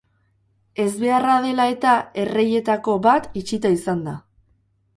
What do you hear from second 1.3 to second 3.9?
dela eta erreietako bat itxita